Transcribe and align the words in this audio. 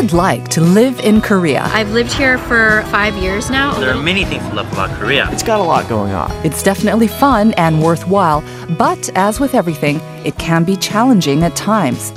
it 0.00 0.14
like 0.14 0.48
to 0.48 0.62
live 0.62 0.98
in 1.00 1.20
Korea? 1.20 1.62
I've 1.74 1.90
lived 1.90 2.12
here 2.12 2.38
for 2.38 2.82
five 2.84 3.14
years 3.16 3.50
now. 3.50 3.78
There 3.78 3.90
are 3.90 4.02
many 4.02 4.24
things 4.24 4.42
to 4.48 4.54
love 4.54 4.72
about 4.72 4.88
Korea. 4.98 5.28
It's 5.30 5.42
got 5.42 5.60
a 5.60 5.62
lot 5.62 5.88
going 5.90 6.12
on. 6.12 6.30
It's 6.44 6.62
definitely 6.62 7.06
fun 7.06 7.52
and 7.54 7.82
worthwhile, 7.82 8.42
but 8.78 9.10
as 9.14 9.40
with 9.40 9.54
everything, 9.54 10.00
it 10.24 10.38
can 10.38 10.64
be 10.64 10.76
challenging 10.76 11.42
at 11.42 11.54
times. 11.54 12.12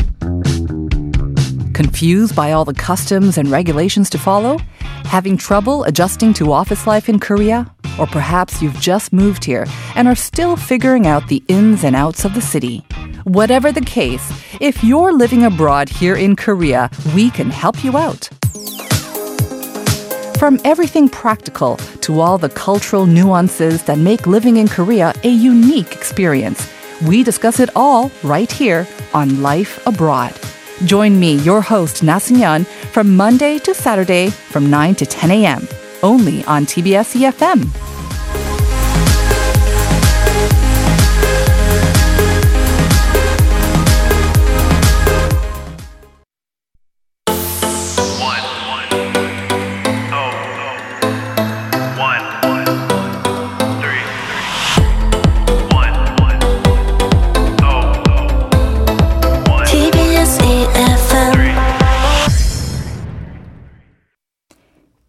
Confused 1.74 2.33
by 2.35 2.54
all 2.54 2.63
the 2.63 2.74
customs 2.74 3.38
and 3.38 3.51
regulations 3.51 4.10
to 4.12 4.18
follow? 4.18 4.60
Having 5.04 5.38
trouble 5.38 5.84
adjusting 5.84 6.34
to 6.36 6.54
office 6.54 6.88
life 6.88 7.10
in 7.10 7.20
Korea? 7.20 7.70
Or 8.00 8.08
perhaps 8.08 8.62
you've 8.62 8.79
just 8.79 9.12
moved 9.12 9.44
here 9.44 9.65
and 9.96 10.08
are 10.08 10.15
still 10.15 10.56
figuring 10.56 11.06
out 11.06 11.28
the 11.28 11.44
ins 11.50 11.84
and 11.84 11.97
outs 11.97 12.24
of 12.24 12.34
the 12.34 12.42
city. 12.42 12.86
Whatever 13.24 13.71
the 13.71 13.81
case, 13.81 14.33
if 14.60 14.83
you're 14.83 15.13
living 15.13 15.46
abroad 15.46 15.87
here 15.87 16.16
in 16.17 16.35
Korea, 16.35 16.89
we 17.16 17.29
can 17.29 17.49
help 17.49 17.81
you 17.81 17.95
out. 17.95 18.27
From 20.38 20.59
everything 20.65 21.07
practical 21.07 21.77
to 22.01 22.20
all 22.20 22.38
the 22.38 22.49
cultural 22.49 23.05
nuances 23.05 23.84
that 23.84 23.98
make 23.98 24.27
living 24.27 24.57
in 24.57 24.67
Korea 24.67 25.13
a 25.23 25.29
unique 25.29 25.93
experience, 25.93 26.70
we 27.07 27.23
discuss 27.23 27.62
it 27.62 27.70
all 27.77 28.12
right 28.23 28.51
here 28.51 28.85
on 29.13 29.41
Life 29.41 29.79
Abroad. 29.87 30.37
Join 30.84 31.17
me, 31.17 31.35
your 31.35 31.62
host, 31.62 32.03
Na 32.03 32.20
Seung-yeon, 32.20 32.65
from 32.91 33.15
Monday 33.15 33.57
to 33.59 33.73
Saturday 33.73 34.31
from 34.31 34.70
9 34.70 34.95
to 34.95 35.05
10 35.05 35.31
a.m. 35.31 35.65
only 36.01 36.43
on 36.43 36.65
TBS 36.65 37.15
EFM. 37.15 37.92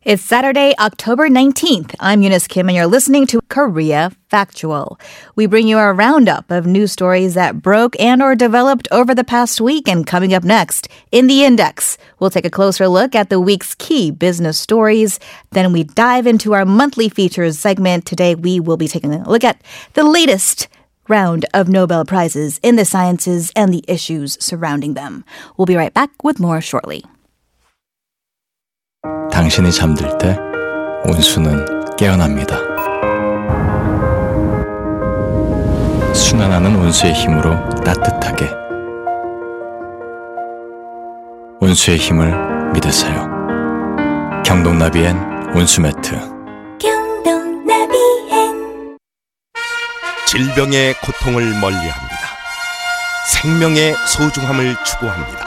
It's 0.04 0.22
Saturday, 0.22 0.74
October 0.78 1.30
19th. 1.30 1.94
I'm 1.98 2.20
Eunice 2.20 2.46
Kim, 2.46 2.68
and 2.68 2.76
you're 2.76 2.86
listening 2.86 3.26
to 3.28 3.40
Korea 3.48 4.12
Factual. 4.28 5.00
We 5.34 5.46
bring 5.46 5.66
you 5.66 5.78
a 5.78 5.94
roundup 5.94 6.50
of 6.50 6.66
news 6.66 6.92
stories 6.92 7.32
that 7.32 7.62
broke 7.62 7.98
and 7.98 8.22
or 8.22 8.34
developed 8.34 8.86
over 8.90 9.14
the 9.14 9.24
past 9.24 9.62
week. 9.62 9.88
And 9.88 10.06
coming 10.06 10.34
up 10.34 10.44
next, 10.44 10.88
in 11.10 11.26
the 11.26 11.42
index, 11.42 11.96
we'll 12.18 12.28
take 12.28 12.44
a 12.44 12.50
closer 12.50 12.86
look 12.86 13.14
at 13.14 13.30
the 13.30 13.40
week's 13.40 13.74
key 13.74 14.10
business 14.10 14.58
stories. 14.58 15.18
Then 15.52 15.72
we 15.72 15.84
dive 15.84 16.26
into 16.26 16.52
our 16.52 16.66
monthly 16.66 17.08
features 17.08 17.58
segment. 17.58 18.04
Today, 18.04 18.34
we 18.34 18.60
will 18.60 18.76
be 18.76 18.88
taking 18.88 19.14
a 19.14 19.26
look 19.26 19.42
at 19.42 19.62
the 19.94 20.04
latest 20.04 20.68
round 21.08 21.46
of 21.54 21.70
Nobel 21.70 22.04
Prizes 22.04 22.60
in 22.62 22.76
the 22.76 22.84
sciences 22.84 23.50
and 23.56 23.72
the 23.72 23.82
issues 23.88 24.36
surrounding 24.38 24.92
them. 24.92 25.24
We'll 25.56 25.64
be 25.64 25.76
right 25.76 25.94
back 25.94 26.22
with 26.22 26.38
more 26.38 26.60
shortly. 26.60 27.04
당신이 29.34 29.72
잠들 29.72 30.16
때 30.16 30.38
온수는 31.06 31.96
깨어납니다. 31.96 32.56
순환하는 36.14 36.76
온수의 36.76 37.12
힘으로 37.14 37.58
따뜻하게. 37.80 38.48
온수의 41.58 41.98
힘을 41.98 42.32
믿으세요. 42.74 43.28
경동나비엔 44.46 45.50
온수 45.56 45.80
매트. 45.80 46.12
경동나비엔 46.78 48.56
질병의 50.28 50.94
고통을 51.04 51.42
멀리합니다. 51.60 52.18
생명의 53.26 53.96
소중함을 54.06 54.76
추구합니다. 54.84 55.44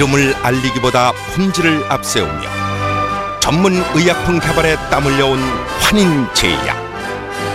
이름을 0.00 0.34
알리기보다 0.42 1.12
품질을 1.34 1.84
앞세우며 1.92 2.40
전문 3.38 3.74
의약품 3.94 4.40
개발에 4.40 4.76
땀 4.90 5.04
흘려온 5.04 5.38
환인제약. 5.80 6.74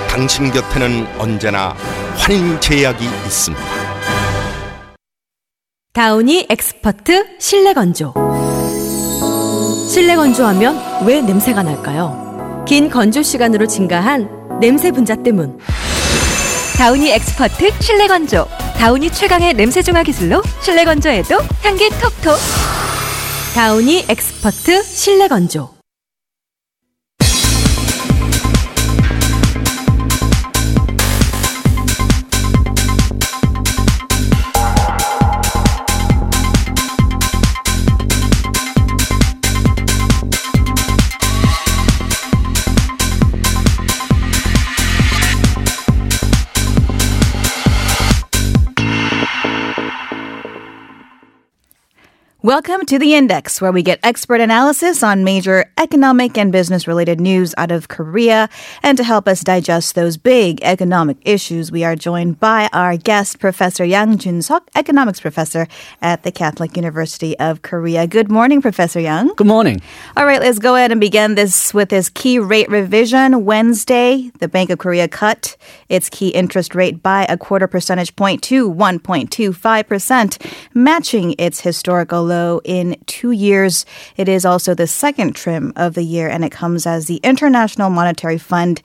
당신 0.08 0.52
곁에는 0.52 1.08
언제나 1.18 1.76
환인제약이 2.18 3.04
있습니다. 3.04 3.66
다우니 5.94 6.46
엑스퍼트 6.48 7.38
실내 7.40 7.74
건조. 7.74 8.14
실내 9.90 10.16
건조하면 10.16 11.08
왜 11.08 11.22
냄새가 11.22 11.64
날까요? 11.64 12.64
긴 12.68 12.92
건조 12.92 13.24
시간으로 13.24 13.66
증가한 13.66 14.60
냄새 14.60 14.92
분자 14.92 15.16
때문. 15.24 15.58
다우니 16.78 17.10
엑스퍼트 17.10 17.72
실내 17.80 18.06
건조. 18.08 18.48
다우니 18.80 19.10
최강의 19.12 19.54
냄새 19.54 19.82
중화 19.82 20.04
기술로 20.04 20.42
실내 20.62 20.86
건조에도 20.86 21.38
향기 21.64 21.90
톡톡. 21.90 22.38
다우니 23.56 24.06
엑스퍼트 24.10 24.84
실내 24.84 25.28
건조. 25.28 25.75
Welcome 52.46 52.86
to 52.86 53.00
the 53.00 53.16
Index, 53.16 53.60
where 53.60 53.72
we 53.72 53.82
get 53.82 54.00
expert 54.04 54.40
analysis 54.40 55.02
on 55.02 55.24
major 55.24 55.66
economic 55.80 56.38
and 56.38 56.52
business 56.52 56.88
related 56.88 57.20
news 57.20 57.56
out 57.58 57.72
of 57.72 57.88
Korea. 57.88 58.50
And 58.84 59.00
to 59.00 59.04
help 59.04 59.28
us 59.28 59.44
digest 59.44 59.96
those 59.96 60.16
big 60.16 60.62
economic 60.62 61.18
issues, 61.24 61.72
we 61.72 61.84
are 61.84 61.96
joined 61.96 62.40
by 62.40 62.70
our 62.72 62.98
guest, 62.98 63.40
Professor 63.40 63.84
Yang 63.84 64.20
Jun-seok, 64.20 64.62
economics 64.76 65.20
professor 65.20 65.68
at 66.04 66.22
the 66.22 66.32
Catholic 66.32 66.78
University 66.78 67.36
of 67.40 67.64
Korea. 67.64 68.06
Good 68.06 68.30
morning, 68.30 68.62
Professor 68.62 69.00
Yang. 69.00 69.34
Good 69.38 69.48
morning. 69.48 69.82
All 70.16 70.28
right, 70.28 70.40
let's 70.40 70.60
go 70.60 70.76
ahead 70.76 70.92
and 70.92 71.02
begin 71.02 71.34
this 71.34 71.74
with 71.74 71.90
this 71.90 72.10
key 72.10 72.38
rate 72.38 72.70
revision. 72.70 73.44
Wednesday, 73.46 74.30
the 74.38 74.48
Bank 74.48 74.70
of 74.70 74.78
Korea 74.78 75.08
cut 75.08 75.58
its 75.90 76.12
key 76.12 76.28
interest 76.28 76.76
rate 76.76 77.02
by 77.02 77.26
a 77.28 77.40
quarter 77.40 77.66
percentage 77.66 78.16
point 78.16 78.44
to 78.44 78.72
1.25%, 78.72 80.54
matching 80.76 81.34
its 81.40 81.62
historical 81.62 82.24
low 82.24 82.35
in 82.64 82.98
two 83.06 83.32
years. 83.32 83.86
It 84.18 84.28
is 84.30 84.46
also 84.46 84.74
the 84.74 84.88
second 84.88 85.36
trim 85.36 85.74
of 85.76 85.94
the 85.94 86.04
year, 86.04 86.28
and 86.28 86.44
it 86.44 86.52
comes 86.52 86.86
as 86.86 87.08
the 87.08 87.18
International 87.18 87.90
Monetary 87.90 88.38
Fund 88.38 88.82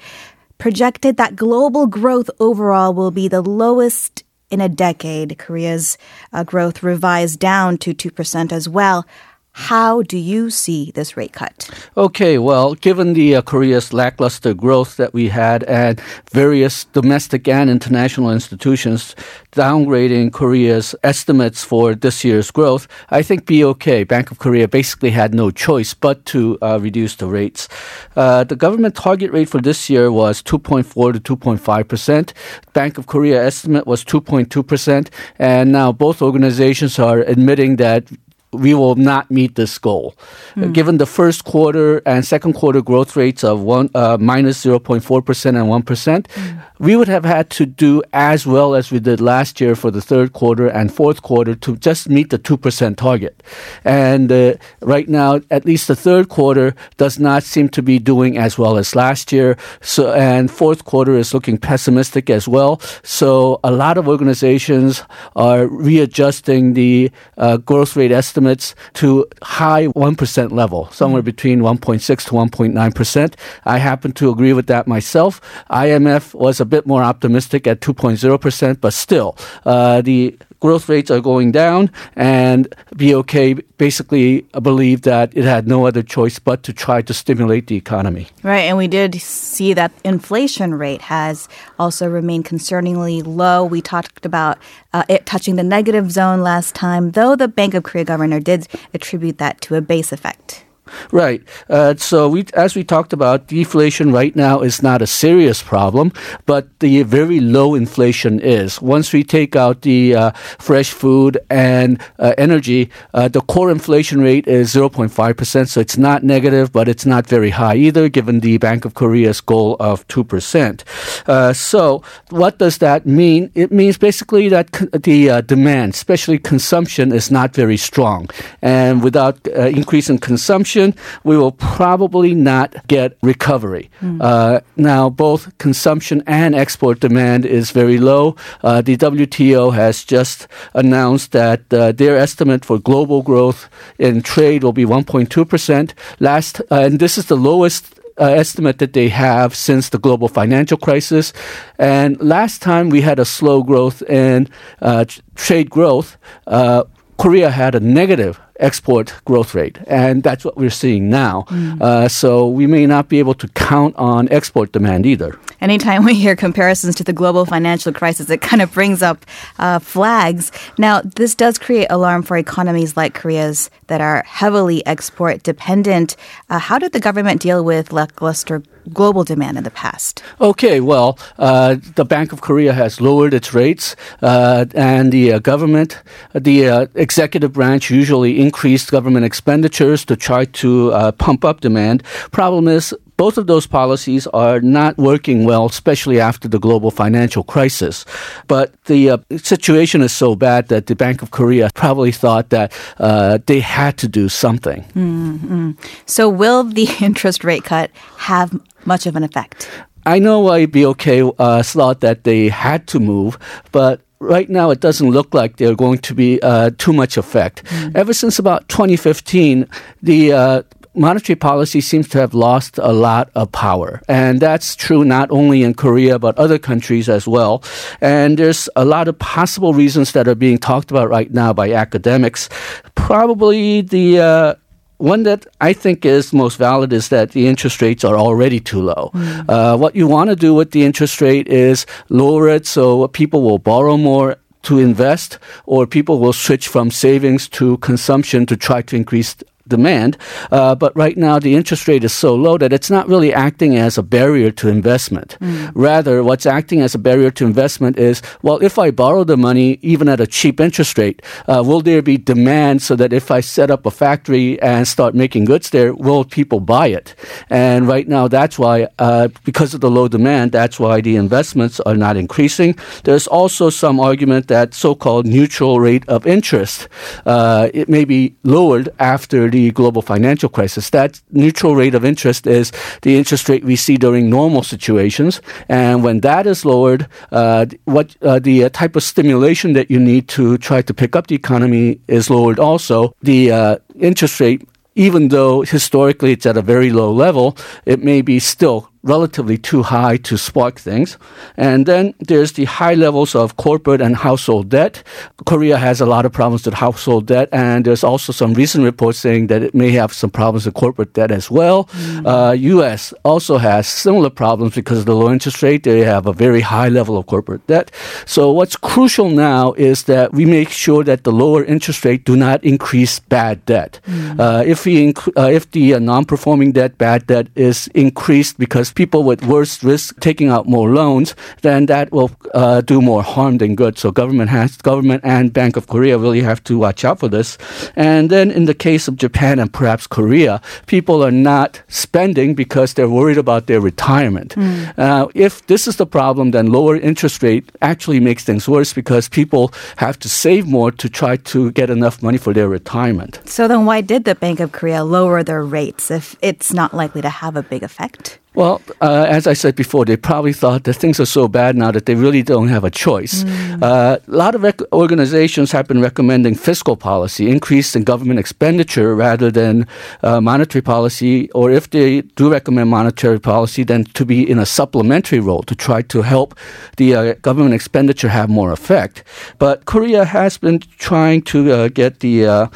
projected 0.59 1.17
that 1.17 1.37
global 1.37 1.87
growth 1.87 2.31
overall 2.39 2.93
will 2.93 3.11
be 3.11 3.29
the 3.29 3.43
lowest 3.43 4.25
in 4.51 4.61
a 4.61 4.69
decade. 4.69 5.39
Korea's 5.39 5.97
uh, 6.33 6.45
growth 6.45 6.83
revised 6.83 7.39
down 7.39 7.79
to 7.79 7.95
2% 7.95 8.53
as 8.53 8.69
well. 8.69 9.07
How 9.53 10.03
do 10.03 10.17
you 10.17 10.49
see 10.51 10.93
this 10.93 11.17
rate 11.17 11.33
cut? 11.33 11.69
Okay, 11.97 12.39
well, 12.39 12.75
given 12.75 13.15
the 13.15 13.37
uh, 13.37 13.43
Korea's 13.43 13.93
lackluster 13.93 14.55
growth 14.55 14.97
that 14.97 15.13
we 15.13 15.29
had 15.29 15.65
and 15.65 16.01
various 16.31 16.85
domestic 16.85 17.49
and 17.49 17.69
international 17.69 18.31
institutions 18.31 19.17
downgrading 19.53 20.33
Korea's 20.33 20.95
estimates 21.03 21.65
for 21.65 21.97
this 21.97 22.25
year's 22.25 22.51
growth, 22.53 22.87
I 23.11 23.23
think 23.23 23.47
BOK, 23.47 24.07
Bank 24.07 24.31
of 24.31 24.39
Korea, 24.39 24.69
basically 24.69 25.11
had 25.11 25.35
no 25.35 25.51
choice 25.51 25.95
but 25.95 26.25
to 26.27 26.57
uh, 26.63 26.79
reduce 26.81 27.17
the 27.17 27.27
rates. 27.27 27.69
Uh, 28.15 28.45
the 28.45 28.57
government 28.57 28.95
target 28.95 29.33
rate 29.33 29.49
for 29.49 29.61
this 29.61 29.91
year 29.91 30.13
was 30.13 30.43
2.4 30.43 31.23
to 31.23 31.37
2.5 31.37 31.89
percent. 31.89 32.35
Bank 32.73 32.99
of 32.99 33.07
Korea 33.07 33.45
estimate 33.45 33.87
was 33.87 34.05
2.2 34.05 34.65
percent, 34.67 35.11
and 35.39 35.73
now 35.73 35.91
both 35.91 36.23
organizations 36.23 36.99
are 36.99 37.21
admitting 37.21 37.77
that 37.77 38.05
we 38.53 38.75
will 38.75 38.97
not 38.97 39.31
meet 39.31 39.55
this 39.55 39.79
goal. 39.79 40.15
Uh, 40.57 40.67
Given 40.67 40.99
the 40.99 41.07
first 41.07 41.45
quarter 41.45 42.03
and 42.05 42.25
second 42.25 42.55
quarter 42.55 42.83
growth 42.83 43.17
rates 43.17 43.45
of 43.45 43.61
one 43.61 43.91
uh, 43.95 44.17
minus 44.21 44.65
0.4% 44.65 45.47
and 45.47 45.85
1%, 45.87 46.63
we 46.81 46.97
would 46.97 47.09
have 47.09 47.27
had 47.27 47.51
to 47.51 47.67
do 47.67 48.03
as 48.15 48.47
well 48.47 48.75
as 48.75 48.91
we 48.91 48.99
did 48.99 49.21
last 49.21 49.61
year 49.61 49.77
for 49.77 49.91
the 49.91 50.01
third 50.01 50.33
quarter 50.33 50.67
and 50.67 50.93
fourth 50.93 51.21
quarter 51.21 51.55
to 51.55 51.77
just 51.77 52.09
meet 52.09 52.31
the 52.31 52.39
2% 52.39 52.97
target. 52.97 53.43
And 53.85 54.33
uh, 54.33 54.55
right 54.81 55.07
now, 55.07 55.41
at 55.51 55.67
least 55.67 55.89
the 55.89 55.95
third 55.95 56.31
quarter 56.31 56.75
does 56.97 57.19
not 57.19 57.43
seem 57.43 57.69
to 57.69 57.83
be 57.83 57.99
doing 57.99 58.39
as 58.39 58.57
well 58.57 58.79
as 58.79 58.97
last 58.97 59.31
year. 59.31 59.59
So, 59.83 60.15
and 60.15 60.51
fourth 60.51 60.87
quarter 60.87 61.19
is 61.19 61.35
looking 61.35 61.59
pessimistic 61.59 62.31
as 62.31 62.49
well. 62.49 62.81
So 63.03 63.61
a 63.63 63.71
lot 63.71 63.99
of 63.99 64.09
organizations 64.09 65.03
are 65.37 65.67
readjusting 65.67 66.73
the 66.73 67.11
uh, 67.37 67.59
growth 67.59 67.95
rate 67.95 68.11
estimates 68.11 68.75
to 68.95 69.27
high 69.43 69.89
1% 69.89 70.51
level, 70.51 70.89
somewhere 70.93 71.21
between 71.21 71.61
1.6 71.61 72.25
to 72.25 72.31
1.9%. 72.31 73.35
I 73.67 73.77
happen 73.77 74.13
to 74.13 74.31
agree 74.31 74.55
with 74.55 74.67
that 74.69 74.87
myself. 74.87 75.43
IMF 75.69 76.33
was 76.33 76.59
a 76.59 76.70
bit 76.71 76.87
more 76.87 77.03
optimistic 77.03 77.67
at 77.67 77.81
2.0%, 77.81 78.81
but 78.81 78.93
still, 78.93 79.37
uh, 79.65 80.01
the 80.01 80.39
growth 80.61 80.89
rates 80.89 81.11
are 81.11 81.21
going 81.21 81.51
down, 81.51 81.91
and 82.15 82.73
BOK 82.97 83.35
basically 83.79 84.43
believed 84.63 85.05
that 85.05 85.37
it 85.37 85.45
had 85.45 85.67
no 85.67 85.87
other 85.87 86.03
choice 86.03 86.39
but 86.39 86.63
to 86.63 86.73
try 86.73 87.03
to 87.03 87.15
stimulate 87.15 87.67
the 87.67 87.77
economy. 87.77 88.29
Right, 88.43 88.69
and 88.69 88.77
we 88.77 88.87
did 88.87 89.15
see 89.21 89.73
that 89.75 89.91
inflation 90.05 90.75
rate 90.75 91.03
has 91.03 91.49
also 91.79 92.07
remained 92.09 92.45
concerningly 92.45 93.27
low. 93.27 93.65
We 93.65 93.81
talked 93.81 94.27
about 94.27 94.59
uh, 94.93 95.05
it 95.09 95.27
touching 95.27 95.57
the 95.57 95.65
negative 95.65 96.11
zone 96.11 96.43
last 96.43 96.75
time, 96.75 97.13
though 97.13 97.35
the 97.35 97.49
Bank 97.49 97.75
of 97.75 97.83
Korea 97.83 98.05
governor 98.05 98.41
did 98.41 98.69
attribute 98.95 99.39
that 99.39 99.61
to 99.63 99.75
a 99.77 99.81
base 99.81 100.13
effect. 100.13 100.65
Right. 101.13 101.43
Uh, 101.69 101.95
so 101.97 102.29
we, 102.29 102.45
as 102.55 102.75
we 102.75 102.85
talked 102.85 103.13
about, 103.13 103.47
deflation 103.47 104.13
right 104.13 104.35
now 104.35 104.61
is 104.61 104.83
not 104.83 105.03
a 105.03 105.07
serious 105.07 105.63
problem, 105.63 106.13
but 106.47 106.67
the 106.81 107.03
very 107.03 107.41
low 107.41 107.75
inflation 107.75 108.41
is. 108.41 108.81
Once 108.81 109.13
we 109.13 109.25
take 109.25 109.57
out 109.57 109.83
the 109.83 110.15
uh, 110.15 110.31
fresh 110.59 110.91
food 110.91 111.39
and 111.49 112.01
uh, 112.19 112.35
energy, 112.39 112.91
uh, 113.15 113.29
the 113.29 113.41
core 113.41 113.71
inflation 113.71 114.21
rate 114.21 114.47
is 114.47 114.75
0.5 114.75 115.37
percent. 115.37 115.69
So 115.69 115.81
it's 115.81 115.97
not 115.97 116.23
negative, 116.23 116.73
but 116.73 116.89
it's 116.89 117.07
not 117.07 117.27
very 117.27 117.51
high 117.51 117.77
either, 117.77 118.09
given 118.09 118.41
the 118.41 118.59
Bank 118.59 118.85
of 118.85 118.95
Korea's 118.95 119.41
goal 119.41 119.77
of 119.81 120.07
two 120.09 120.25
percent. 120.25 120.85
Uh, 121.27 121.53
so 121.53 122.03
what 122.31 122.59
does 122.59 122.79
that 122.79 123.07
mean? 123.07 123.51
It 123.55 123.73
means 123.73 123.99
basically 123.99 124.49
that 124.49 124.71
the 124.93 125.31
uh, 125.31 125.41
demand, 125.41 125.95
especially 125.95 126.39
consumption, 126.39 127.13
is 127.13 127.31
not 127.31 127.55
very 127.55 127.77
strong, 127.77 128.29
and 128.63 129.03
without 129.03 129.47
increase 129.47 130.09
in 130.09 130.19
consumption 130.19 130.80
we 131.25 131.37
will 131.37 131.53
probably 131.53 132.35
not 132.35 132.75
get 132.87 133.17
recovery. 133.23 133.91
Mm. 134.01 134.19
Uh, 134.21 134.61
now, 134.77 135.11
both 135.11 135.57
consumption 135.59 136.23
and 136.27 136.55
export 136.55 137.01
demand 137.01 137.47
is 137.47 137.71
very 137.71 137.99
low. 137.99 138.37
Uh, 138.63 138.81
the 138.81 138.97
WTO 138.97 139.75
has 139.75 140.05
just 140.05 140.49
announced 140.75 141.33
that 141.33 141.61
uh, 141.73 141.93
their 141.93 142.17
estimate 142.17 142.65
for 142.65 142.79
global 142.79 143.23
growth 143.23 143.69
in 143.99 144.23
trade 144.23 144.63
will 144.65 144.73
be 144.73 144.85
1.2%. 144.85 145.93
Last, 146.19 146.61
uh, 146.61 146.87
and 146.87 146.99
this 146.99 147.19
is 147.19 147.27
the 147.27 147.37
lowest 147.37 148.01
uh, 148.21 148.25
estimate 148.25 148.79
that 148.79 148.93
they 148.93 149.09
have 149.09 149.55
since 149.55 149.89
the 149.89 149.99
global 149.99 150.29
financial 150.29 150.77
crisis. 150.77 151.33
And 151.79 152.21
last 152.21 152.63
time 152.63 152.91
we 152.91 153.01
had 153.01 153.19
a 153.19 153.25
slow 153.25 153.63
growth 153.63 154.03
in 154.03 154.49
uh, 154.83 155.05
trade 155.35 155.71
growth, 155.71 156.17
uh, 156.47 156.85
Korea 157.19 157.51
had 157.51 157.75
a 157.75 157.81
negative 157.81 158.41
export 158.61 159.15
growth 159.25 159.55
rate, 159.55 159.79
and 159.87 160.23
that's 160.23 160.45
what 160.45 160.57
we're 160.57 160.71
seeing 160.71 161.11
now. 161.11 161.45
Mm. 161.49 161.81
Uh, 161.81 162.09
so 162.09 162.49
we 162.49 162.67
may 162.67 162.87
not 162.87 163.09
be 163.09 163.19
able 163.19 163.35
to 163.35 163.49
count 163.49 163.97
on 163.97 164.29
export 164.31 164.73
demand 164.73 165.07
either. 165.07 165.39
Anytime 165.61 166.05
we 166.05 166.15
hear 166.15 166.37
comparisons 166.37 166.95
to 166.97 167.05
the 167.05 167.13
global 167.13 167.45
financial 167.45 167.93
crisis, 167.93 168.31
it 168.31 168.41
kind 168.41 168.63
of 168.63 168.73
brings 168.73 169.03
up 169.03 169.27
uh, 169.59 169.79
flags. 169.79 170.53
Now, 170.79 171.03
this 171.03 171.35
does 171.35 171.59
create 171.59 171.89
alarm 171.91 172.23
for 172.23 172.37
economies 172.37 172.97
like 172.97 173.15
Korea's 173.15 173.71
that 173.89 174.01
are 174.01 174.23
heavily 174.27 174.85
export 174.87 175.43
dependent. 175.43 176.17
Uh, 176.49 176.59
how 176.59 176.79
did 176.79 176.93
the 176.93 177.01
government 177.01 177.43
deal 177.43 177.65
with 177.65 177.93
lackluster 177.93 178.63
global 178.93 179.25
demand 179.25 179.59
in 179.59 179.65
the 179.65 179.71
past? 179.71 180.23
Okay, 180.41 180.81
well, 180.81 181.19
uh, 181.39 181.77
the 181.97 182.05
Bank 182.05 182.33
of 182.33 182.41
Korea 182.41 182.73
has 182.73 183.01
lowered 183.01 183.35
its 183.35 183.55
rates, 183.55 183.97
uh, 184.23 184.67
and 184.75 185.13
the 185.13 185.35
uh, 185.35 185.39
government, 185.39 186.01
the 186.35 186.69
uh, 186.69 186.87
executive 186.95 187.53
branch 187.53 187.91
usually 187.91 188.41
increased 188.41 188.91
government 188.91 189.25
expenditures 189.25 190.05
to 190.05 190.17
try 190.17 190.45
to 190.45 190.93
uh, 190.93 191.13
pump 191.13 191.45
up 191.45 191.61
demand. 191.61 192.03
Problem 192.31 192.69
is, 192.69 192.95
both 193.21 193.37
of 193.37 193.47
those 193.47 193.67
policies 193.67 194.27
are 194.29 194.61
not 194.63 194.97
working 194.97 195.45
well, 195.45 195.67
especially 195.67 196.19
after 196.19 196.49
the 196.49 196.59
global 196.59 196.91
financial 196.91 197.45
crisis. 197.45 198.07
But 198.49 198.73
the 198.87 199.11
uh, 199.11 199.19
situation 199.37 200.01
is 200.01 200.11
so 200.11 200.35
bad 200.35 200.69
that 200.69 200.87
the 200.87 200.97
Bank 200.97 201.21
of 201.21 201.31
Korea 201.31 201.69
probably 201.75 202.13
thought 202.13 202.49
that 202.49 202.73
uh, 202.97 203.39
they 203.45 203.61
had 203.61 203.99
to 203.99 204.09
do 204.09 204.31
something. 204.31 204.85
Mm-hmm. 204.95 205.73
So, 206.07 206.31
will 206.31 206.65
the 206.65 206.89
interest 207.03 207.45
rate 207.45 207.63
cut 207.65 207.91
have 208.17 208.59
much 208.87 209.05
of 209.05 209.17
an 209.17 209.23
effect? 209.23 209.69
I 210.07 210.19
know 210.19 210.41
why 210.41 210.65
BOK 210.65 211.07
uh, 211.07 211.63
thought 211.63 212.01
that 212.01 212.25
they 212.25 212.49
had 212.49 212.87
to 212.87 212.99
move, 212.99 213.39
but 213.71 214.01
right 214.21 214.49
now 214.49 214.71
it 214.71 214.81
doesn't 214.81 215.11
look 215.11 215.35
like 215.35 215.59
they're 215.59 215.77
going 215.77 215.99
to 215.99 216.15
be 216.15 216.41
uh, 216.41 216.71
too 216.79 216.95
much 216.95 217.19
effect. 217.19 217.65
Mm. 217.65 217.97
Ever 217.97 218.15
since 218.15 218.39
about 218.39 218.67
2015, 218.69 219.69
the 220.03 220.33
uh, 220.33 220.63
monetary 221.01 221.35
policy 221.35 221.81
seems 221.81 222.09
to 222.11 222.19
have 222.19 222.35
lost 222.35 222.79
a 222.79 222.93
lot 222.93 223.31
of 223.35 223.51
power. 223.53 224.03
And 224.07 224.39
that's 224.39 224.77
true 224.77 225.03
not 225.03 225.31
only 225.31 225.63
in 225.63 225.75
Korea, 225.75 226.19
but 226.19 226.37
other 226.39 226.59
countries 226.59 227.09
as 227.09 227.27
well. 227.27 227.65
And 228.01 228.39
there's 228.39 228.69
a 228.77 228.85
lot 228.85 229.09
of 229.09 229.19
possible 229.19 229.73
reasons 229.73 230.13
that 230.13 230.29
are 230.29 230.35
being 230.35 230.59
talked 230.59 230.91
about 230.91 231.09
right 231.09 231.33
now 231.33 231.53
by 231.55 231.73
academics. 231.73 232.51
Probably 232.95 233.81
the 233.81 234.21
uh, 234.21 234.55
one 234.99 235.23
that 235.23 235.47
I 235.63 235.73
think 235.73 236.05
is 236.05 236.35
most 236.35 236.59
valid 236.59 236.93
is 236.93 237.09
that 237.09 237.31
the 237.33 237.49
interest 237.49 237.81
rates 237.81 238.05
are 238.05 238.19
already 238.19 238.61
too 238.61 238.83
low. 238.83 239.11
Mm. 239.15 239.45
Uh, 239.49 239.77
what 239.79 239.97
you 239.97 240.07
want 240.07 240.29
to 240.29 240.37
do 240.37 240.53
with 240.53 240.73
the 240.73 240.85
interest 240.85 241.23
rate 241.23 241.49
is 241.49 241.87
lower 242.11 242.49
it 242.49 242.67
so 242.67 243.09
people 243.09 243.41
will 243.41 243.59
borrow 243.59 243.97
more 243.97 244.37
to 244.63 244.79
invest 244.79 245.39
or 245.65 245.87
people 245.87 246.19
will 246.19 246.35
switch 246.35 246.69
from 246.69 246.91
savings 246.91 247.49
to 247.49 247.79
consumption 247.79 248.45
to 248.45 248.57
try 248.57 248.83
to 248.83 248.95
increase 248.95 249.37
demand. 249.71 250.19
Uh, 250.51 250.75
but 250.75 250.93
right 250.95 251.17
now, 251.17 251.39
the 251.39 251.55
interest 251.55 251.89
rate 251.89 252.05
is 252.05 252.13
so 252.13 252.35
low 252.35 252.59
that 252.59 252.73
it's 252.73 252.91
not 252.91 253.09
really 253.09 253.33
acting 253.33 253.77
as 253.77 253.97
a 253.97 254.03
barrier 254.03 254.51
to 254.61 254.69
investment. 254.69 255.39
Mm. 255.41 255.73
Rather, 255.75 256.23
what's 256.23 256.45
acting 256.45 256.83
as 256.83 256.95
a 256.95 256.99
barrier 256.99 257.31
to 257.31 257.47
investment 257.47 257.99
is, 257.99 258.21
well, 258.43 258.59
if 258.63 258.79
I 258.79 258.91
borrow 258.91 259.25
the 259.25 259.39
money, 259.49 259.79
even 259.81 260.09
at 260.09 260.21
a 260.21 260.27
cheap 260.27 260.61
interest 260.61 260.99
rate, 260.99 261.23
uh, 261.49 261.63
will 261.65 261.81
there 261.81 262.03
be 262.03 262.17
demand 262.19 262.83
so 262.83 262.97
that 262.97 263.13
if 263.13 263.31
I 263.31 263.41
set 263.41 263.71
up 263.71 263.87
a 263.87 263.91
factory 263.91 264.61
and 264.61 264.87
start 264.87 265.15
making 265.15 265.47
goods 265.47 265.71
there, 265.71 265.95
will 265.95 266.25
people 266.25 266.61
buy 266.61 266.89
it? 266.89 267.15
And 267.49 267.89
right 267.95 268.09
now, 268.17 268.29
that's 268.29 268.59
why, 268.59 268.89
uh, 268.99 269.29
because 269.45 269.75
of 269.75 269.81
the 269.81 269.91
low 269.91 270.09
demand, 270.09 270.53
that's 270.53 270.79
why 270.79 271.01
the 271.01 271.17
investments 271.17 271.81
are 271.89 271.97
not 271.97 272.17
increasing. 272.17 272.77
There's 273.05 273.29
also 273.39 273.71
some 273.71 274.01
argument 274.11 274.49
that 274.49 274.75
so-called 274.75 275.27
neutral 275.27 275.81
rate 275.81 276.05
of 276.09 276.27
interest, 276.27 276.89
uh, 277.25 277.69
it 277.73 277.89
may 277.89 278.05
be 278.05 278.35
lowered 278.43 278.89
after 278.99 279.49
the 279.51 279.60
the 279.61 279.71
global 279.71 280.03
financial 280.03 280.49
crisis. 280.49 280.91
That 280.91 281.21
neutral 281.31 281.77
rate 281.77 281.95
of 281.95 282.05
interest 282.05 282.47
is 282.47 282.73
the 283.03 283.17
interest 283.17 283.49
rate 283.49 283.65
we 283.65 283.77
see 283.77 283.97
during 283.97 284.31
normal 284.31 284.63
situations. 284.63 285.41
And 285.69 286.03
when 286.03 286.21
that 286.21 286.47
is 286.47 286.65
lowered, 286.65 287.07
uh, 287.33 287.67
what 287.85 288.17
uh, 288.23 288.39
the 288.39 288.65
uh, 288.65 288.69
type 288.71 288.97
of 288.97 289.03
stimulation 289.03 289.73
that 289.75 289.91
you 289.91 290.01
need 290.01 290.29
to 290.29 290.59
try 290.59 290.83
to 290.83 290.95
pick 290.95 291.17
up 291.17 291.27
the 291.27 291.35
economy 291.35 292.01
is 292.09 292.31
lowered 292.31 292.59
also. 292.59 293.15
The 293.23 293.53
uh, 293.53 293.77
interest 293.99 294.41
rate 294.41 294.67
even 294.97 295.29
though 295.29 295.63
historically 295.63 296.33
it's 296.33 296.47
at 296.47 296.57
a 296.57 296.63
very 296.63 296.91
low 296.91 297.13
level, 297.13 297.57
it 297.87 298.03
may 298.03 298.21
be 298.23 298.39
still 298.39 298.90
relatively 299.03 299.57
too 299.57 299.83
high 299.83 300.17
to 300.19 300.37
spark 300.37 300.79
things. 300.79 301.17
And 301.57 301.87
then 301.87 302.15
there's 302.19 302.53
the 302.53 302.67
high 302.67 302.95
levels 302.95 303.35
of 303.35 303.57
corporate 303.57 304.01
and 304.01 304.17
household 304.17 304.69
debt. 304.69 305.03
Korea 305.47 305.79
has 305.79 306.01
a 306.01 306.07
lot 306.07 306.27
of 306.27 306.33
problems 306.33 306.65
with 306.67 306.75
household 306.75 307.27
debt, 307.27 307.49
and 307.53 307.85
there's 307.85 308.05
also 308.05 308.33
some 308.33 308.53
recent 308.55 308.85
reports 308.85 309.19
saying 309.19 309.47
that 309.47 309.63
it 309.63 309.75
may 309.75 309.91
have 309.93 310.13
some 310.13 310.31
problems 310.31 310.67
with 310.67 310.75
corporate 310.75 311.15
debt 311.15 311.31
as 311.31 311.51
well. 311.51 311.85
Mm. 311.85 312.27
Uh, 312.27 312.53
U.S. 312.53 313.15
also 313.25 313.59
has 313.59 313.89
similar 313.89 314.31
problems 314.31 314.75
because 314.75 314.99
of 314.99 315.07
the 315.07 315.17
low 315.17 315.33
interest 315.33 315.63
rate. 315.63 315.83
They 315.85 316.01
have 316.01 316.27
a 316.27 316.33
very 316.33 316.61
high 316.61 316.89
level 316.89 317.17
of 317.17 317.27
corporate 317.27 317.67
debt. 317.67 317.91
So 318.27 318.53
what's 318.53 318.77
crucial 318.77 319.31
now 319.31 319.73
is 319.75 320.05
that 320.05 320.33
we 320.33 320.45
make 320.45 320.71
sure 320.71 321.05
that 321.05 321.25
the 321.25 321.33
lower 321.33 321.65
interest 321.65 322.05
rate 322.05 322.25
do 322.25 322.37
not 322.37 322.63
increase 322.63 323.21
bad 323.21 323.65
debt. 323.65 324.01
Mm. 324.07 324.41
Uh, 324.41 324.63
if 324.67 324.85
we 324.85 325.13
inc- 325.13 325.33
uh, 325.37 325.51
if 325.51 325.71
the 325.71 325.95
uh, 325.95 325.99
non-performing 325.99 326.73
debt, 326.73 326.99
bad 326.99 327.27
debt 327.27 327.49
is 327.55 327.89
increased 327.95 328.59
because 328.59 328.90
because 328.91 329.07
people 329.07 329.23
with 329.23 329.45
worse 329.47 329.85
risk 329.85 330.19
taking 330.21 330.51
out 330.51 330.67
more 330.67 330.91
loans, 330.91 331.35
then 331.63 331.87
that 331.87 332.11
will 332.13 332.31
uh, 332.55 332.81
do 332.81 333.01
more 333.01 333.23
harm 333.23 333.59
than 333.59 333.77
good. 333.77 333.99
So 333.99 334.11
government 334.11 334.51
has 334.51 334.77
government 334.77 335.23
and 335.25 335.53
Bank 335.53 335.77
of 335.77 335.87
Korea 335.87 336.19
really 336.19 336.43
have 336.43 336.63
to 336.65 336.79
watch 336.79 337.05
out 337.05 337.19
for 337.19 337.29
this. 337.29 337.59
And 337.97 338.31
then 338.31 338.51
in 338.51 338.67
the 338.67 338.75
case 338.75 339.09
of 339.09 339.17
Japan 339.17 339.59
and 339.59 339.73
perhaps 339.73 340.07
Korea, 340.07 340.61
people 340.87 341.23
are 341.25 341.33
not 341.33 341.83
spending 341.89 342.55
because 342.55 342.95
they're 342.95 343.09
worried 343.09 343.39
about 343.39 343.67
their 343.67 343.81
retirement. 343.81 344.55
Mm. 344.57 344.99
Uh, 344.99 345.29
if 345.35 345.67
this 345.67 345.87
is 345.87 345.97
the 345.97 346.07
problem, 346.07 346.51
then 346.51 346.73
lower 346.73 346.97
interest 346.97 347.43
rate 347.43 347.65
actually 347.81 348.21
makes 348.21 348.45
things 348.45 348.69
worse 348.69 348.95
because 348.95 349.29
people 349.29 349.73
have 349.97 350.19
to 350.19 350.29
save 350.29 350.67
more 350.67 350.91
to 350.93 351.09
try 351.09 351.37
to 351.37 351.71
get 351.73 351.91
enough 351.91 352.23
money 352.23 352.39
for 352.39 352.53
their 352.53 352.69
retirement. 352.69 353.41
So 353.45 353.69
then 353.69 353.87
why 353.87 354.03
did 354.03 354.25
the 354.25 354.35
Bank 354.35 354.61
of 354.61 354.73
Korea 354.73 355.05
lower 355.05 355.43
their 355.43 355.65
rates 355.65 356.11
if 356.11 356.37
it's 356.41 356.73
not 356.73 356.93
likely 356.95 357.23
to 357.23 357.29
have 357.29 357.57
a 357.57 357.63
big 357.63 357.83
effect? 357.83 358.41
Well, 358.55 358.83
uh, 359.01 359.27
as 359.29 359.47
I 359.47 359.53
said 359.53 359.77
before, 359.77 360.05
they 360.05 360.17
probably 360.17 360.53
thought 360.53 360.83
that 360.83 360.95
things 360.95 361.21
are 361.21 361.27
so 361.27 361.47
bad 361.47 361.77
now 361.77 361.93
that 361.93 362.07
they 362.07 362.17
really 362.17 362.43
don't 362.43 362.67
have 362.67 362.83
a 362.83 362.91
choice. 362.91 363.45
Mm. 363.45 363.83
Uh, 363.83 364.19
a 364.27 364.31
lot 364.37 364.57
of 364.57 364.63
rec- 364.63 364.93
organizations 364.93 365.71
have 365.71 365.87
been 365.87 366.01
recommending 366.01 366.57
fiscal 366.57 366.97
policy, 366.97 367.49
increase 367.49 367.95
in 367.95 368.03
government 368.03 368.41
expenditure 368.41 369.15
rather 369.15 369.53
than 369.53 369.87
uh, 370.25 370.41
monetary 370.41 370.83
policy, 370.83 371.49
or 371.53 371.71
if 371.71 371.91
they 371.91 372.23
do 372.35 372.51
recommend 372.51 372.91
monetary 372.91 373.39
policy, 373.39 373.85
then 373.85 374.03
to 374.15 374.25
be 374.25 374.43
in 374.51 374.59
a 374.59 374.67
supplementary 374.67 375.39
role 375.39 375.63
to 375.63 375.77
try 375.77 376.03
to 376.03 376.23
help 376.23 376.59
the 376.97 377.15
uh, 377.15 377.35
government 377.43 377.75
expenditure 377.75 378.29
have 378.29 378.51
more 378.51 378.73
effect. 378.73 379.23
But 379.59 379.85
Korea 379.85 380.25
has 380.25 380.59
been 380.59 380.81
trying 380.99 381.43
to 381.43 381.73
uh, 381.73 381.89
get 381.89 382.19
the 382.19 382.47
uh, 382.47 382.67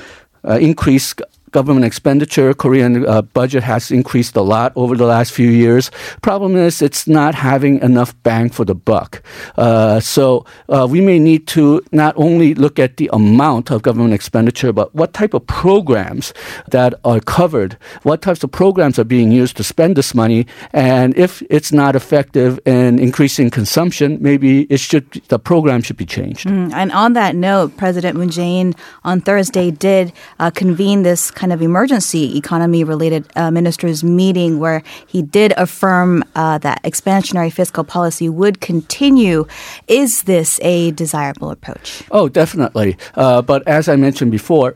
increase 0.45 1.15
government 1.55 1.87
expenditure. 1.87 2.53
Korean 2.53 3.07
uh, 3.07 3.23
budget 3.23 3.63
has 3.63 3.91
increased 3.91 4.35
a 4.37 4.43
lot 4.43 4.73
over 4.75 4.95
the 4.97 5.07
last 5.07 5.31
few 5.33 5.49
years. 5.49 5.91
Problem 6.21 6.57
is, 6.57 6.83
it's 6.83 7.07
not 7.07 7.33
having 7.35 7.81
enough 7.81 8.11
bang 8.27 8.51
for 8.51 8.65
the 8.67 8.75
buck. 8.75 9.23
Uh, 9.57 10.01
so 10.01 10.45
uh, 10.69 10.87
we 10.91 11.01
may 11.01 11.19
need 11.19 11.47
to 11.57 11.81
not 11.93 12.13
only 12.17 12.55
look 12.55 12.77
at 12.79 12.97
the 12.97 13.09
amount 13.13 13.71
of 13.71 13.83
government 13.83 14.13
expenditure, 14.13 14.73
but 14.73 14.93
what 14.95 15.15
type 15.15 15.33
of 15.33 15.47
programs 15.47 16.35
that 16.75 16.93
are 17.05 17.21
covered, 17.21 17.79
what 18.03 18.21
types 18.21 18.43
of 18.43 18.51
programs 18.51 18.99
are 18.99 19.09
being 19.17 19.31
used 19.31 19.57
to 19.57 19.63
spend 19.63 19.95
this 19.97 20.13
money, 20.15 20.47
and 20.73 21.17
if 21.17 21.43
it's 21.51 21.73
not 21.73 21.95
effective 21.95 22.59
in 22.67 22.99
increasing 22.99 23.49
consumption, 23.51 24.19
maybe 24.21 24.67
it 24.75 24.81
should 24.81 25.07
the 25.29 25.39
program 25.39 25.81
should 25.87 25.97
be 25.97 26.07
changed. 26.07 26.47
Mm, 26.47 26.73
and 26.75 26.91
on 26.91 27.13
that 27.15 27.37
note, 27.37 27.77
President 27.77 28.19
Moon 28.19 28.31
Jae-in 28.31 28.75
on 29.05 29.21
Thursday 29.21 29.71
did 29.71 30.13
uh, 30.43 30.51
convene 30.51 31.05
this. 31.05 31.31
Kind 31.31 31.44
kind 31.45 31.53
of 31.53 31.61
emergency 31.61 32.39
economy 32.39 32.85
related 32.85 33.23
uh, 33.37 33.51
ministers 33.51 34.03
meeting 34.03 34.59
where 34.61 34.83
he 35.07 35.21
did 35.21 35.53
affirm 35.59 36.25
uh, 36.35 36.57
that 36.57 36.83
expansionary 36.85 37.53
fiscal 37.53 37.85
policy 37.85 38.31
would 38.31 38.63
continue. 38.63 39.45
Is 39.87 40.23
this 40.23 40.59
a 40.63 40.93
desirable 40.93 41.51
approach? 41.51 42.03
Oh, 42.11 42.31
definitely. 42.31 42.97
Uh, 43.15 43.43
but 43.43 43.61
as 43.69 43.91
I 43.91 43.97
mentioned 43.97 44.31
before, 44.31 44.75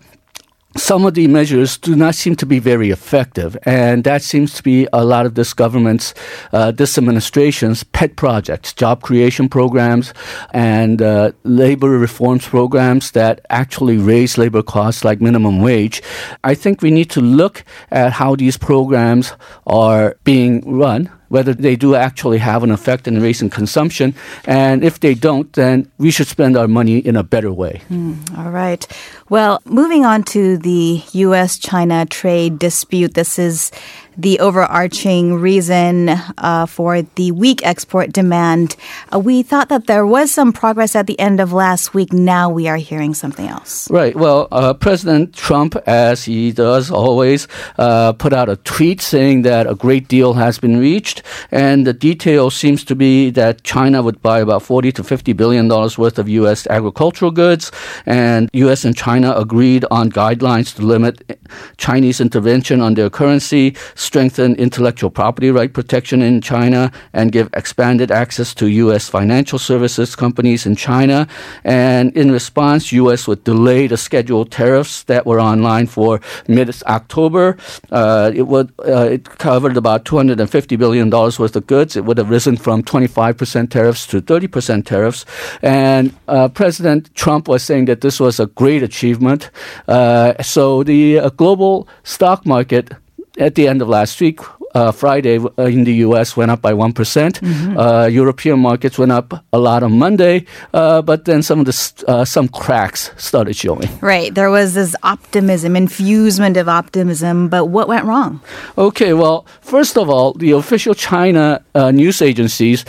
some 0.76 1.06
of 1.06 1.14
the 1.14 1.26
measures 1.26 1.78
do 1.78 1.96
not 1.96 2.14
seem 2.14 2.36
to 2.36 2.46
be 2.46 2.58
very 2.58 2.90
effective, 2.90 3.56
and 3.64 4.04
that 4.04 4.22
seems 4.22 4.52
to 4.54 4.62
be 4.62 4.86
a 4.92 5.04
lot 5.04 5.24
of 5.24 5.34
this 5.34 5.54
government's, 5.54 6.12
uh, 6.52 6.70
this 6.70 6.98
administration's 6.98 7.84
pet 7.84 8.16
projects, 8.16 8.74
job 8.74 9.02
creation 9.02 9.48
programs, 9.48 10.12
and 10.52 11.00
uh, 11.00 11.32
labor 11.44 11.90
reforms 11.90 12.46
programs 12.46 13.12
that 13.12 13.40
actually 13.48 13.96
raise 13.96 14.36
labor 14.36 14.62
costs 14.62 15.04
like 15.04 15.20
minimum 15.20 15.62
wage. 15.62 16.02
I 16.44 16.54
think 16.54 16.82
we 16.82 16.90
need 16.90 17.10
to 17.10 17.20
look 17.20 17.64
at 17.90 18.12
how 18.12 18.36
these 18.36 18.58
programs 18.58 19.32
are 19.66 20.16
being 20.24 20.60
run 20.78 21.10
whether 21.28 21.54
they 21.54 21.76
do 21.76 21.94
actually 21.94 22.38
have 22.38 22.62
an 22.62 22.70
effect 22.70 23.06
in 23.06 23.20
raising 23.20 23.50
consumption. 23.50 24.14
And 24.46 24.84
if 24.84 25.00
they 25.00 25.14
don't, 25.14 25.52
then 25.52 25.90
we 25.98 26.10
should 26.10 26.26
spend 26.26 26.56
our 26.56 26.68
money 26.68 26.98
in 26.98 27.16
a 27.16 27.22
better 27.22 27.52
way. 27.52 27.82
Mm, 27.90 28.38
all 28.38 28.50
right. 28.50 28.86
Well, 29.28 29.60
moving 29.64 30.04
on 30.04 30.22
to 30.24 30.58
the 30.58 31.02
U.S. 31.12 31.58
China 31.58 32.06
trade 32.06 32.58
dispute. 32.58 33.14
This 33.14 33.38
is 33.38 33.70
the 34.18 34.40
overarching 34.40 35.34
reason 35.34 36.08
uh, 36.38 36.66
for 36.66 37.02
the 37.02 37.30
weak 37.30 37.64
export 37.64 38.12
demand. 38.12 38.74
Uh, 39.14 39.20
we 39.20 39.44
thought 39.44 39.68
that 39.68 39.86
there 39.86 40.04
was 40.04 40.32
some 40.32 40.52
progress 40.52 40.96
at 40.96 41.06
the 41.06 41.18
end 41.20 41.38
of 41.38 41.52
last 41.52 41.94
week. 41.94 42.12
Now 42.12 42.50
we 42.50 42.66
are 42.66 42.76
hearing 42.76 43.14
something 43.14 43.46
else. 43.46 43.88
Right. 43.90 44.16
Well, 44.16 44.48
uh, 44.50 44.74
President 44.74 45.34
Trump, 45.34 45.76
as 45.86 46.24
he 46.24 46.50
does 46.50 46.90
always, 46.90 47.46
uh, 47.78 48.12
put 48.14 48.32
out 48.32 48.48
a 48.48 48.56
tweet 48.56 49.00
saying 49.00 49.42
that 49.42 49.68
a 49.68 49.76
great 49.76 50.08
deal 50.08 50.34
has 50.34 50.58
been 50.58 50.80
reached, 50.80 51.22
and 51.52 51.86
the 51.86 51.92
detail 51.92 52.50
seems 52.50 52.82
to 52.84 52.96
be 52.96 53.30
that 53.30 53.62
China 53.62 54.02
would 54.02 54.20
buy 54.20 54.40
about 54.40 54.62
40 54.62 54.90
to 54.92 55.04
50 55.04 55.32
billion 55.34 55.68
dollars 55.68 55.96
worth 55.96 56.18
of 56.18 56.28
U.S. 56.28 56.66
agricultural 56.66 57.30
goods, 57.30 57.70
and 58.04 58.50
U.S. 58.52 58.84
and 58.84 58.96
China 58.96 59.32
agreed 59.36 59.84
on 59.92 60.10
guidelines 60.10 60.74
to 60.74 60.82
limit 60.82 61.38
Chinese 61.76 62.20
intervention 62.20 62.80
on 62.80 62.94
their 62.94 63.10
currency 63.10 63.76
strengthen 64.08 64.54
intellectual 64.56 65.10
property 65.10 65.50
right 65.50 65.72
protection 65.80 66.22
in 66.22 66.40
China 66.40 66.90
and 67.12 67.30
give 67.30 67.46
expanded 67.52 68.10
access 68.10 68.54
to 68.54 68.64
U.S. 68.84 69.04
financial 69.18 69.58
services 69.58 70.16
companies 70.16 70.64
in 70.64 70.74
China. 70.76 71.18
And 71.62 72.16
in 72.16 72.32
response, 72.32 72.90
U.S. 73.02 73.28
would 73.28 73.44
delay 73.44 73.86
the 73.86 73.98
scheduled 73.98 74.50
tariffs 74.50 74.94
that 75.04 75.26
were 75.26 75.40
online 75.52 75.86
for 75.86 76.20
mid 76.56 76.68
October. 76.86 77.56
Uh, 77.90 78.30
it 78.34 78.46
would 78.52 78.68
uh, 78.86 79.16
it 79.16 79.24
covered 79.48 79.76
about 79.76 80.06
250 80.06 80.76
billion 80.76 81.10
dollars 81.10 81.38
worth 81.38 81.54
of 81.54 81.66
goods. 81.66 81.94
It 81.94 82.04
would 82.06 82.18
have 82.18 82.30
risen 82.30 82.56
from 82.56 82.82
25 82.82 83.36
percent 83.36 83.70
tariffs 83.70 84.06
to 84.06 84.20
30 84.20 84.46
percent 84.48 84.86
tariffs. 84.86 85.26
And 85.60 86.14
uh, 86.28 86.48
President 86.48 87.14
Trump 87.14 87.46
was 87.46 87.62
saying 87.62 87.84
that 87.86 88.00
this 88.00 88.18
was 88.18 88.40
a 88.40 88.46
great 88.46 88.82
achievement. 88.82 89.50
Uh, 89.86 90.42
so 90.42 90.82
the 90.82 91.18
uh, 91.18 91.28
global 91.30 91.86
stock 92.04 92.46
market 92.46 92.92
at 93.38 93.54
the 93.54 93.68
end 93.68 93.82
of 93.82 93.88
last 93.88 94.20
week, 94.20 94.40
uh, 94.74 94.92
Friday 94.92 95.38
uh, 95.38 95.64
in 95.64 95.84
the 95.84 95.94
U.S. 96.06 96.36
went 96.36 96.50
up 96.50 96.60
by 96.60 96.74
one 96.74 96.92
mm-hmm. 96.92 97.78
uh, 97.78 98.06
European 98.06 98.60
markets 98.60 98.98
went 98.98 99.12
up 99.12 99.44
a 99.52 99.58
lot 99.58 99.82
on 99.82 99.98
Monday, 99.98 100.44
uh, 100.74 101.02
but 101.02 101.24
then 101.24 101.42
some 101.42 101.60
of 101.60 101.66
the 101.66 102.04
uh, 102.06 102.24
some 102.24 102.48
cracks 102.48 103.10
started 103.16 103.56
showing. 103.56 103.88
Right, 104.00 104.34
there 104.34 104.50
was 104.50 104.74
this 104.74 104.94
optimism, 105.02 105.76
infusement 105.76 106.56
of 106.56 106.68
optimism, 106.68 107.48
but 107.48 107.66
what 107.66 107.88
went 107.88 108.04
wrong? 108.04 108.40
Okay, 108.76 109.12
well, 109.14 109.46
first 109.60 109.96
of 109.96 110.08
all, 110.08 110.32
the 110.34 110.52
official 110.52 110.94
China 110.94 111.64
uh, 111.74 111.90
news 111.90 112.20
agencies 112.22 112.84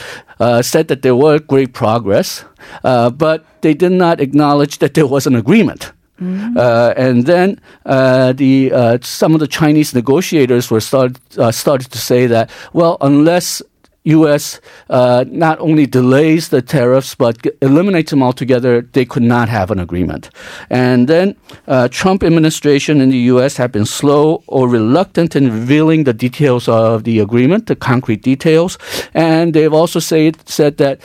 said 0.61 0.87
that 0.87 1.01
there 1.01 1.15
were 1.15 1.39
great 1.39 1.73
progress, 1.73 2.45
but 2.81 3.45
they 3.61 3.73
did 3.73 3.91
not 3.91 4.21
acknowledge 4.21 4.79
that 4.79 4.93
there 4.93 5.07
was 5.07 5.27
an 5.27 5.35
agreement. 5.35 5.91
Mm-hmm. 6.19 6.57
Uh, 6.57 6.93
and 6.97 7.25
then 7.25 7.59
uh, 7.85 8.33
the 8.33 8.71
uh, 8.73 8.97
some 9.01 9.33
of 9.33 9.39
the 9.39 9.47
Chinese 9.47 9.93
negotiators 9.93 10.69
were 10.69 10.81
start, 10.81 11.17
uh, 11.37 11.51
started 11.51 11.91
to 11.91 11.97
say 11.97 12.27
that 12.27 12.49
well, 12.73 12.97
unless 13.01 13.61
U.S. 14.03 14.59
Uh, 14.89 15.25
not 15.27 15.59
only 15.59 15.85
delays 15.85 16.49
the 16.49 16.61
tariffs 16.61 17.15
but 17.15 17.37
eliminates 17.61 18.11
them 18.11 18.23
altogether, 18.23 18.81
they 18.81 19.05
could 19.05 19.23
not 19.23 19.49
have 19.49 19.71
an 19.71 19.79
agreement. 19.79 20.29
And 20.69 21.07
then 21.07 21.35
uh, 21.67 21.89
Trump 21.89 22.23
administration 22.23 23.01
in 23.01 23.09
the 23.09 23.17
U.S. 23.33 23.57
have 23.57 23.71
been 23.71 23.85
slow 23.85 24.41
or 24.47 24.67
reluctant 24.67 25.35
in 25.35 25.51
revealing 25.51 26.05
the 26.05 26.13
details 26.13 26.67
of 26.67 27.03
the 27.03 27.19
agreement, 27.19 27.67
the 27.67 27.75
concrete 27.75 28.21
details, 28.21 28.77
and 29.13 29.53
they've 29.53 29.73
also 29.73 29.99
say, 29.99 30.31
said 30.45 30.77
that 30.77 31.01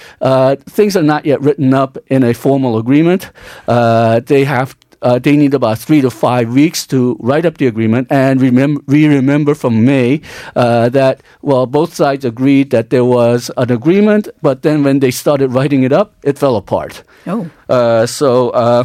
things 0.66 0.97
are 0.97 1.02
not 1.02 1.26
yet 1.26 1.40
written 1.40 1.75
up 1.75 1.99
in 2.06 2.23
a 2.23 2.33
formal 2.33 2.78
agreement. 2.78 3.30
they 3.66 4.44
have 4.44 4.76
uh, 5.04 5.18
they 5.18 5.37
need 5.37 5.54
about 5.54 5.78
three 5.78 6.00
to 6.00 6.11
five 6.11 6.52
weeks 6.52 6.87
to 6.87 7.16
write 7.20 7.44
up 7.44 7.58
the 7.58 7.66
agreement. 7.66 8.08
And 8.11 8.40
remember, 8.40 8.80
we 8.87 9.06
remember 9.06 9.54
from 9.54 9.84
May 9.84 10.23
uh, 10.56 10.88
that, 10.88 11.23
well, 11.42 11.66
both 11.66 11.94
sides 11.94 12.25
agreed 12.25 12.70
that 12.70 12.90
there 12.90 13.04
was 13.04 13.50
an 13.56 13.70
agreement, 13.70 14.28
but 14.42 14.62
then 14.62 14.82
when 14.82 15.00
they 15.00 15.11
started 15.11 15.52
writing 15.52 15.84
it 15.84 15.92
up, 15.92 16.14
it 16.25 16.38
fell 16.38 16.56
apart. 16.56 17.02
Oh. 17.26 17.49
Uh, 17.68 18.06
so, 18.06 18.50
uh, 18.50 18.84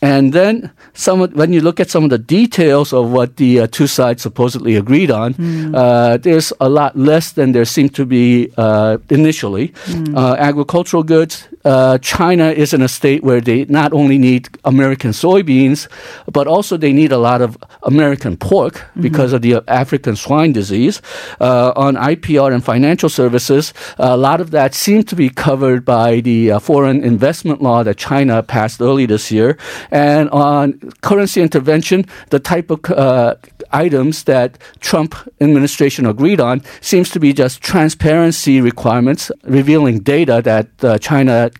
and 0.00 0.32
then 0.32 0.70
some 0.92 1.20
when 1.32 1.52
you 1.52 1.60
look 1.60 1.80
at 1.80 1.90
some 1.90 2.04
of 2.04 2.10
the 2.10 2.18
details 2.18 2.92
of 2.92 3.10
what 3.10 3.36
the 3.36 3.60
uh, 3.60 3.66
two 3.66 3.86
sides 3.86 4.22
supposedly 4.22 4.76
agreed 4.76 5.10
on, 5.10 5.34
mm. 5.34 5.74
uh, 5.74 6.18
there's 6.18 6.52
a 6.60 6.68
lot 6.68 6.96
less 6.96 7.32
than 7.32 7.52
there 7.52 7.64
seemed 7.64 7.94
to 7.94 8.04
be 8.04 8.52
uh, 8.58 8.98
initially. 9.08 9.68
Mm. 9.86 10.38
agricultural 10.38 11.02
goods, 11.02 11.48
uh, 11.64 11.98
China 11.98 12.50
is 12.50 12.72
in 12.74 12.82
a 12.82 12.88
state 12.88 13.22
where 13.22 13.40
they 13.40 13.64
not 13.66 13.92
only 13.92 14.18
need 14.18 14.48
American 14.64 15.10
soybeans, 15.10 15.88
but 16.30 16.46
also 16.46 16.76
they 16.76 16.92
need 16.92 17.12
a 17.12 17.18
lot 17.18 17.40
of 17.40 17.56
American 17.82 18.36
pork 18.36 18.74
mm-hmm. 18.74 19.02
because 19.02 19.32
of 19.32 19.42
the 19.42 19.62
African 19.68 20.16
swine 20.16 20.52
disease. 20.52 21.00
Uh, 21.40 21.72
on 21.76 21.96
IPR 21.96 22.52
and 22.52 22.64
financial 22.64 23.08
services, 23.08 23.72
a 23.98 24.16
lot 24.16 24.40
of 24.40 24.50
that 24.50 24.74
seems 24.74 25.04
to 25.06 25.16
be 25.16 25.28
covered 25.28 25.84
by 25.84 26.20
the 26.20 26.52
uh, 26.52 26.58
foreign 26.58 27.02
investment 27.02 27.62
law 27.62 27.82
that 27.82 27.96
China 27.96 28.42
passed 28.42 28.80
early 28.80 29.06
this 29.06 29.30
year. 29.30 29.56
And 29.90 30.28
on 30.30 30.78
currency 31.02 31.40
intervention, 31.40 32.06
the 32.30 32.40
type 32.40 32.70
of 32.70 32.84
uh, 32.90 33.36
items 33.72 34.24
that 34.24 34.58
Trump 34.80 35.14
administration 35.40 36.06
agreed 36.06 36.40
on 36.40 36.62
seems 36.80 37.10
to 37.10 37.20
be 37.20 37.32
just 37.32 37.60
transparency 37.60 38.60
requirements, 38.60 39.30
revealing 39.44 39.98
data 40.00 40.40
that 40.44 40.68
uh, 40.84 40.98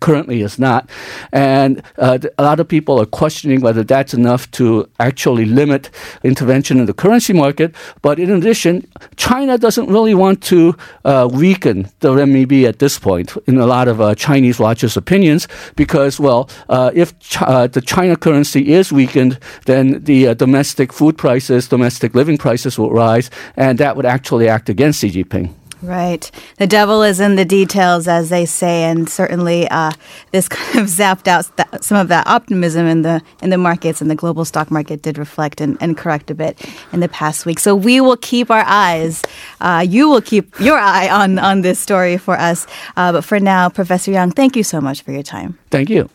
Currently 0.00 0.42
is 0.42 0.58
not. 0.58 0.88
And 1.32 1.82
uh, 1.98 2.18
a 2.38 2.42
lot 2.42 2.60
of 2.60 2.68
people 2.68 3.00
are 3.00 3.06
questioning 3.06 3.60
whether 3.60 3.82
that's 3.82 4.14
enough 4.14 4.50
to 4.52 4.88
actually 5.00 5.44
limit 5.44 5.90
intervention 6.22 6.78
in 6.78 6.86
the 6.86 6.94
currency 6.94 7.32
market. 7.32 7.74
But 8.02 8.18
in 8.18 8.30
addition, 8.30 8.86
China 9.16 9.58
doesn't 9.58 9.88
really 9.88 10.14
want 10.14 10.42
to 10.44 10.76
uh, 11.04 11.28
weaken 11.32 11.88
the 12.00 12.10
renminbi 12.10 12.68
at 12.68 12.78
this 12.78 12.98
point, 12.98 13.36
in 13.46 13.58
a 13.58 13.66
lot 13.66 13.88
of 13.88 14.00
uh, 14.00 14.14
Chinese 14.14 14.58
watchers' 14.58 14.96
opinions, 14.96 15.48
because, 15.76 16.20
well, 16.20 16.48
uh, 16.68 16.90
if 16.94 17.18
Ch- 17.20 17.42
uh, 17.42 17.66
the 17.66 17.80
China 17.80 18.16
currency 18.16 18.72
is 18.72 18.92
weakened, 18.92 19.38
then 19.66 20.04
the 20.04 20.34
domestic 20.34 20.92
food 20.92 21.16
prices, 21.16 21.68
domestic 21.68 22.14
living 22.14 22.38
prices 22.38 22.78
will 22.78 22.90
rise, 22.90 23.30
and 23.56 23.78
that 23.78 23.96
would 23.96 24.06
actually 24.06 24.48
act 24.48 24.68
against 24.68 25.00
Xi 25.00 25.10
Jinping. 25.10 25.52
Right. 25.84 26.30
The 26.56 26.66
devil 26.66 27.02
is 27.02 27.20
in 27.20 27.36
the 27.36 27.44
details, 27.44 28.08
as 28.08 28.30
they 28.30 28.46
say, 28.46 28.84
and 28.84 29.06
certainly 29.08 29.68
uh, 29.68 29.92
this 30.32 30.48
kind 30.56 30.78
of 30.78 30.86
zapped 30.86 31.28
out 31.28 31.84
some 31.84 31.98
of 31.98 32.08
that 32.08 32.26
optimism 32.26 32.86
in 32.86 33.02
the 33.02 33.22
in 33.42 33.50
the 33.50 33.58
markets, 33.58 34.00
and 34.00 34.10
the 34.10 34.14
global 34.14 34.46
stock 34.46 34.70
market 34.70 35.02
did 35.02 35.18
reflect 35.18 35.60
and, 35.60 35.76
and 35.80 35.98
correct 35.98 36.30
a 36.30 36.34
bit 36.34 36.58
in 36.92 37.00
the 37.00 37.08
past 37.08 37.44
week. 37.44 37.58
So 37.58 37.76
we 37.76 38.00
will 38.00 38.16
keep 38.16 38.50
our 38.50 38.64
eyes. 38.66 39.22
Uh, 39.60 39.84
you 39.86 40.08
will 40.08 40.22
keep 40.22 40.58
your 40.58 40.78
eye 40.78 41.08
on 41.08 41.38
on 41.38 41.60
this 41.60 41.78
story 41.78 42.16
for 42.16 42.38
us. 42.38 42.66
Uh, 42.96 43.12
but 43.12 43.24
for 43.24 43.38
now, 43.38 43.68
Professor 43.68 44.10
Young, 44.10 44.30
thank 44.30 44.56
you 44.56 44.62
so 44.62 44.80
much 44.80 45.02
for 45.02 45.12
your 45.12 45.22
time. 45.22 45.58
Thank 45.70 45.90
you. 45.90 46.08